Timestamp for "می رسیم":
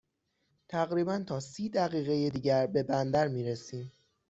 3.27-3.91